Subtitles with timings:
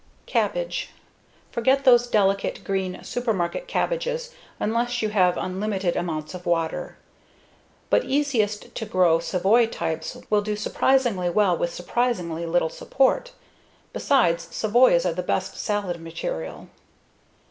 [0.25, 0.89] Cabbage
[1.51, 6.97] Forget those delicate, green supermarket cabbages unless you have unlimited amounts of water.
[7.91, 13.33] But easiest to grow savoy types will do surprisingly well with surprisingly little support.
[13.93, 16.69] Besides, savoys are the best salad material.